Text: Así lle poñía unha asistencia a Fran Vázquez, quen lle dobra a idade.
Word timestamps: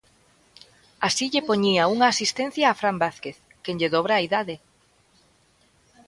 Así 1.07 1.25
lle 1.33 1.47
poñía 1.49 1.89
unha 1.95 2.07
asistencia 2.13 2.65
a 2.67 2.77
Fran 2.79 2.97
Vázquez, 3.03 3.37
quen 3.63 3.75
lle 3.79 3.91
dobra 3.95 4.13
a 4.15 4.23
idade. 4.27 4.55